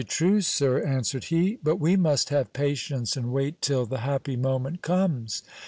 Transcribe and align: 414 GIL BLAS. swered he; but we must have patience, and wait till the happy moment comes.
414 0.01 0.29
GIL 0.41 0.81
BLAS. 0.95 1.13
swered 1.13 1.23
he; 1.25 1.59
but 1.61 1.75
we 1.75 1.95
must 1.95 2.29
have 2.29 2.51
patience, 2.53 3.15
and 3.15 3.31
wait 3.31 3.61
till 3.61 3.85
the 3.85 3.99
happy 3.99 4.35
moment 4.35 4.81
comes. 4.81 5.43